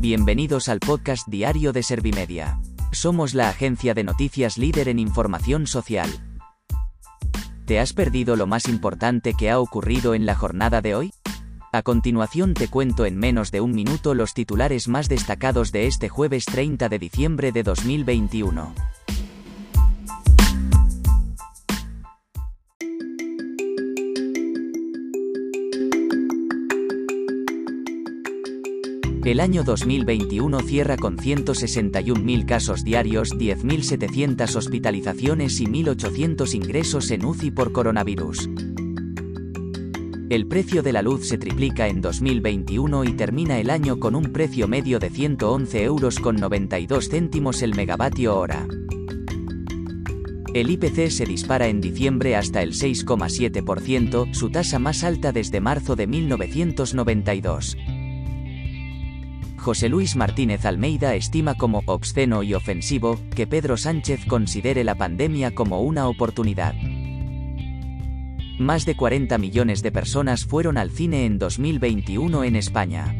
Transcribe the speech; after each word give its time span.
Bienvenidos 0.00 0.70
al 0.70 0.80
podcast 0.80 1.28
diario 1.28 1.74
de 1.74 1.82
Servimedia. 1.82 2.58
Somos 2.90 3.34
la 3.34 3.50
agencia 3.50 3.92
de 3.92 4.02
noticias 4.02 4.56
líder 4.56 4.88
en 4.88 4.98
información 4.98 5.66
social. 5.66 6.08
¿Te 7.66 7.78
has 7.80 7.92
perdido 7.92 8.34
lo 8.34 8.46
más 8.46 8.66
importante 8.66 9.34
que 9.34 9.50
ha 9.50 9.60
ocurrido 9.60 10.14
en 10.14 10.24
la 10.24 10.34
jornada 10.34 10.80
de 10.80 10.94
hoy? 10.94 11.12
A 11.70 11.82
continuación 11.82 12.54
te 12.54 12.68
cuento 12.68 13.04
en 13.04 13.18
menos 13.18 13.50
de 13.50 13.60
un 13.60 13.72
minuto 13.72 14.14
los 14.14 14.32
titulares 14.32 14.88
más 14.88 15.10
destacados 15.10 15.70
de 15.70 15.86
este 15.86 16.08
jueves 16.08 16.46
30 16.46 16.88
de 16.88 16.98
diciembre 16.98 17.52
de 17.52 17.62
2021. 17.62 18.72
El 29.22 29.38
año 29.40 29.64
2021 29.64 30.60
cierra 30.60 30.96
con 30.96 31.18
161.000 31.18 32.46
casos 32.46 32.84
diarios, 32.84 33.36
10.700 33.36 34.56
hospitalizaciones 34.56 35.60
y 35.60 35.66
1.800 35.66 36.54
ingresos 36.54 37.10
en 37.10 37.26
UCI 37.26 37.50
por 37.50 37.70
coronavirus. 37.72 38.48
El 40.30 40.46
precio 40.46 40.82
de 40.82 40.92
la 40.94 41.02
luz 41.02 41.28
se 41.28 41.36
triplica 41.36 41.88
en 41.88 42.00
2021 42.00 43.04
y 43.04 43.12
termina 43.12 43.58
el 43.58 43.68
año 43.68 44.00
con 44.00 44.14
un 44.14 44.32
precio 44.32 44.68
medio 44.68 44.98
de 44.98 45.10
111 45.10 45.82
euros 45.82 46.18
con 46.18 46.36
92 46.36 47.10
céntimos 47.10 47.60
el 47.60 47.74
megavatio 47.74 48.38
hora. 48.38 48.66
El 50.54 50.70
IPC 50.70 51.10
se 51.10 51.26
dispara 51.26 51.68
en 51.68 51.82
diciembre 51.82 52.36
hasta 52.36 52.62
el 52.62 52.72
6,7%, 52.72 54.32
su 54.32 54.50
tasa 54.50 54.78
más 54.78 55.04
alta 55.04 55.30
desde 55.30 55.60
marzo 55.60 55.94
de 55.94 56.06
1992. 56.06 57.76
José 59.60 59.90
Luis 59.90 60.16
Martínez 60.16 60.64
Almeida 60.64 61.14
estima 61.14 61.54
como 61.54 61.82
obsceno 61.84 62.42
y 62.42 62.54
ofensivo 62.54 63.20
que 63.36 63.46
Pedro 63.46 63.76
Sánchez 63.76 64.24
considere 64.24 64.84
la 64.84 64.94
pandemia 64.94 65.54
como 65.54 65.82
una 65.82 66.08
oportunidad. 66.08 66.74
Más 68.58 68.86
de 68.86 68.96
40 68.96 69.36
millones 69.36 69.82
de 69.82 69.92
personas 69.92 70.46
fueron 70.46 70.78
al 70.78 70.90
cine 70.90 71.26
en 71.26 71.38
2021 71.38 72.44
en 72.44 72.56
España. 72.56 73.14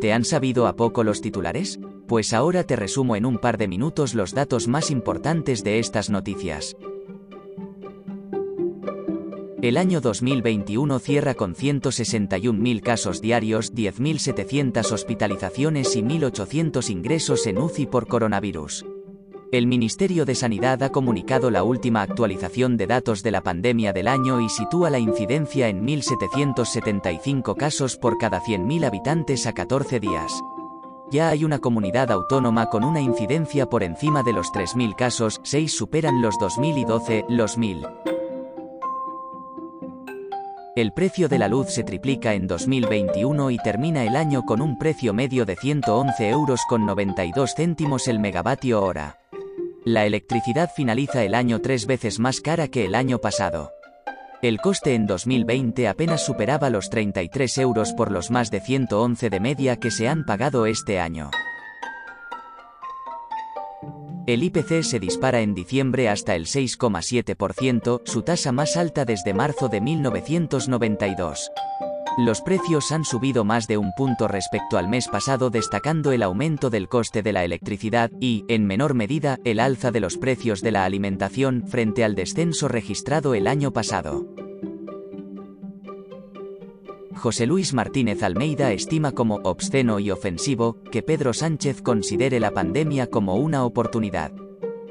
¿Te 0.00 0.14
han 0.14 0.24
sabido 0.24 0.66
a 0.66 0.76
poco 0.76 1.04
los 1.04 1.20
titulares? 1.20 1.78
Pues 2.06 2.32
ahora 2.32 2.62
te 2.62 2.76
resumo 2.76 3.16
en 3.16 3.26
un 3.26 3.38
par 3.38 3.58
de 3.58 3.66
minutos 3.66 4.14
los 4.14 4.32
datos 4.32 4.68
más 4.68 4.90
importantes 4.90 5.64
de 5.64 5.80
estas 5.80 6.08
noticias. 6.08 6.76
El 9.60 9.76
año 9.76 10.00
2021 10.00 11.00
cierra 11.00 11.34
con 11.34 11.56
161.000 11.56 12.80
casos 12.82 13.20
diarios, 13.20 13.74
10.700 13.74 14.92
hospitalizaciones 14.92 15.96
y 15.96 16.02
1.800 16.02 16.90
ingresos 16.90 17.46
en 17.48 17.58
UCI 17.58 17.86
por 17.86 18.06
coronavirus. 18.06 18.86
El 19.50 19.66
Ministerio 19.66 20.24
de 20.24 20.36
Sanidad 20.36 20.84
ha 20.84 20.90
comunicado 20.90 21.50
la 21.50 21.64
última 21.64 22.02
actualización 22.02 22.76
de 22.76 22.86
datos 22.86 23.24
de 23.24 23.32
la 23.32 23.42
pandemia 23.42 23.92
del 23.92 24.06
año 24.06 24.40
y 24.40 24.48
sitúa 24.48 24.90
la 24.90 25.00
incidencia 25.00 25.68
en 25.68 25.84
1.775 25.84 27.56
casos 27.56 27.96
por 27.96 28.18
cada 28.18 28.40
100.000 28.40 28.84
habitantes 28.84 29.46
a 29.46 29.52
14 29.52 29.98
días. 29.98 30.42
Ya 31.10 31.28
hay 31.28 31.44
una 31.44 31.60
comunidad 31.60 32.10
autónoma 32.10 32.68
con 32.68 32.82
una 32.82 33.00
incidencia 33.00 33.66
por 33.66 33.84
encima 33.84 34.22
de 34.24 34.32
los 34.32 34.52
3.000 34.52 34.96
casos, 34.96 35.40
6 35.44 35.72
superan 35.72 36.20
los 36.20 36.34
2.000 36.36 36.78
y 36.78 36.84
12 36.84 37.24
los 37.28 37.56
1.000. 37.56 38.16
El 40.74 40.92
precio 40.92 41.28
de 41.28 41.38
la 41.38 41.48
luz 41.48 41.68
se 41.70 41.84
triplica 41.84 42.34
en 42.34 42.46
2021 42.46 43.50
y 43.50 43.56
termina 43.58 44.04
el 44.04 44.16
año 44.16 44.42
con 44.44 44.60
un 44.60 44.78
precio 44.78 45.14
medio 45.14 45.46
de 45.46 45.56
111 45.56 46.28
euros 46.28 46.60
con 46.68 46.84
92 46.84 47.54
céntimos 47.56 48.08
el 48.08 48.18
megavatio 48.18 48.82
hora. 48.82 49.18
La 49.84 50.04
electricidad 50.04 50.70
finaliza 50.74 51.22
el 51.22 51.34
año 51.34 51.60
tres 51.60 51.86
veces 51.86 52.18
más 52.18 52.40
cara 52.40 52.68
que 52.68 52.84
el 52.84 52.96
año 52.96 53.20
pasado. 53.20 53.75
El 54.46 54.60
coste 54.60 54.94
en 54.94 55.08
2020 55.08 55.88
apenas 55.88 56.24
superaba 56.24 56.70
los 56.70 56.88
33 56.88 57.58
euros 57.58 57.92
por 57.92 58.12
los 58.12 58.30
más 58.30 58.48
de 58.52 58.60
111 58.60 59.28
de 59.28 59.40
media 59.40 59.76
que 59.76 59.90
se 59.90 60.06
han 60.06 60.24
pagado 60.24 60.66
este 60.66 61.00
año. 61.00 61.32
El 64.24 64.44
IPC 64.44 64.84
se 64.84 65.00
dispara 65.00 65.40
en 65.40 65.52
diciembre 65.52 66.08
hasta 66.08 66.36
el 66.36 66.46
6,7%, 66.46 68.02
su 68.04 68.22
tasa 68.22 68.52
más 68.52 68.76
alta 68.76 69.04
desde 69.04 69.34
marzo 69.34 69.66
de 69.68 69.80
1992. 69.80 71.50
Los 72.18 72.40
precios 72.40 72.92
han 72.92 73.04
subido 73.04 73.44
más 73.44 73.66
de 73.68 73.76
un 73.76 73.92
punto 73.92 74.26
respecto 74.26 74.78
al 74.78 74.88
mes 74.88 75.06
pasado 75.06 75.50
destacando 75.50 76.12
el 76.12 76.22
aumento 76.22 76.70
del 76.70 76.88
coste 76.88 77.22
de 77.22 77.34
la 77.34 77.44
electricidad 77.44 78.10
y, 78.20 78.46
en 78.48 78.64
menor 78.66 78.94
medida, 78.94 79.38
el 79.44 79.60
alza 79.60 79.90
de 79.90 80.00
los 80.00 80.16
precios 80.16 80.62
de 80.62 80.72
la 80.72 80.86
alimentación 80.86 81.64
frente 81.66 82.04
al 82.04 82.14
descenso 82.14 82.68
registrado 82.68 83.34
el 83.34 83.46
año 83.46 83.70
pasado. 83.70 84.24
José 87.16 87.46
Luis 87.46 87.74
Martínez 87.74 88.22
Almeida 88.22 88.72
estima 88.72 89.12
como 89.12 89.36
obsceno 89.42 89.98
y 89.98 90.10
ofensivo 90.10 90.78
que 90.90 91.02
Pedro 91.02 91.34
Sánchez 91.34 91.82
considere 91.82 92.40
la 92.40 92.52
pandemia 92.52 93.08
como 93.08 93.34
una 93.34 93.64
oportunidad. 93.64 94.32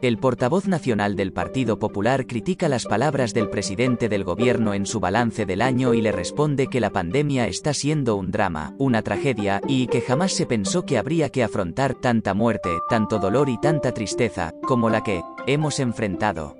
El 0.00 0.18
portavoz 0.18 0.68
nacional 0.68 1.16
del 1.16 1.32
Partido 1.32 1.80
Popular 1.80 2.28
critica 2.28 2.68
las 2.68 2.84
palabras 2.84 3.34
del 3.34 3.50
presidente 3.50 4.08
del 4.08 4.22
gobierno 4.22 4.72
en 4.72 4.86
su 4.86 5.00
balance 5.00 5.44
del 5.44 5.60
año 5.60 5.92
y 5.92 6.00
le 6.00 6.12
responde 6.12 6.68
que 6.68 6.78
la 6.78 6.90
pandemia 6.90 7.48
está 7.48 7.74
siendo 7.74 8.14
un 8.14 8.30
drama, 8.30 8.74
una 8.78 9.02
tragedia, 9.02 9.60
y 9.66 9.88
que 9.88 10.00
jamás 10.00 10.32
se 10.32 10.46
pensó 10.46 10.84
que 10.84 10.98
habría 10.98 11.30
que 11.30 11.42
afrontar 11.42 11.94
tanta 11.94 12.32
muerte, 12.32 12.70
tanto 12.88 13.18
dolor 13.18 13.48
y 13.48 13.58
tanta 13.58 13.92
tristeza, 13.92 14.54
como 14.62 14.88
la 14.88 15.02
que 15.02 15.22
hemos 15.48 15.80
enfrentado. 15.80 16.56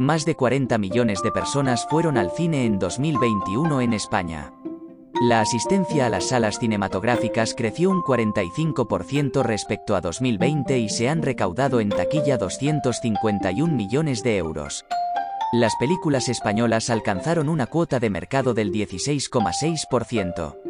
Más 0.00 0.24
de 0.24 0.34
40 0.34 0.78
millones 0.78 1.22
de 1.22 1.30
personas 1.30 1.86
fueron 1.88 2.18
al 2.18 2.32
cine 2.32 2.64
en 2.64 2.80
2021 2.80 3.82
en 3.82 3.92
España. 3.92 4.52
La 5.22 5.42
asistencia 5.42 6.06
a 6.06 6.08
las 6.08 6.28
salas 6.28 6.58
cinematográficas 6.58 7.54
creció 7.54 7.90
un 7.90 8.00
45% 8.02 9.42
respecto 9.42 9.94
a 9.94 10.00
2020 10.00 10.78
y 10.78 10.88
se 10.88 11.10
han 11.10 11.20
recaudado 11.20 11.80
en 11.80 11.90
taquilla 11.90 12.38
251 12.38 13.70
millones 13.76 14.22
de 14.22 14.38
euros. 14.38 14.86
Las 15.52 15.76
películas 15.76 16.30
españolas 16.30 16.88
alcanzaron 16.88 17.50
una 17.50 17.66
cuota 17.66 18.00
de 18.00 18.08
mercado 18.08 18.54
del 18.54 18.72
16,6%. 18.72 20.69